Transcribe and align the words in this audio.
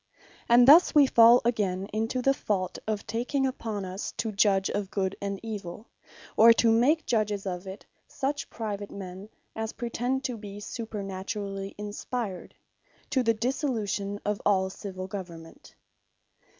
And 0.49 0.67
thus 0.67 0.95
wee 0.95 1.05
fall 1.05 1.41
again 1.45 1.85
into 1.93 2.23
the 2.23 2.33
fault 2.33 2.79
of 2.87 3.05
taking 3.05 3.45
upon 3.45 3.85
us 3.85 4.11
to 4.13 4.31
Judge 4.31 4.67
of 4.71 4.89
Good 4.89 5.15
and 5.21 5.39
Evill; 5.45 5.85
or 6.35 6.53
to 6.53 6.71
make 6.71 7.05
Judges 7.05 7.45
of 7.45 7.67
it, 7.67 7.85
such 8.07 8.49
private 8.49 8.89
men 8.89 9.29
as 9.55 9.73
pretend 9.73 10.23
to 10.23 10.37
be 10.37 10.59
supernaturally 10.59 11.75
Inspired, 11.77 12.55
to 13.11 13.21
the 13.21 13.35
Dissolution 13.35 14.19
of 14.25 14.41
all 14.43 14.71
Civill 14.71 15.05
Government. 15.05 15.75